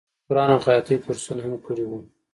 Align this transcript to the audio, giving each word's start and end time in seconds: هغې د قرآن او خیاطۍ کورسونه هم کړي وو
هغې 0.03 0.07
د 0.27 0.27
قرآن 0.27 0.49
او 0.53 0.59
خیاطۍ 0.65 0.95
کورسونه 1.03 1.41
هم 1.45 1.53
کړي 1.65 1.83
وو 1.87 1.99